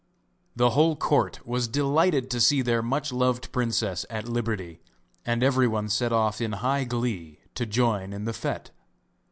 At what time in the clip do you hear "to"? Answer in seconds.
2.31-2.41, 7.53-7.67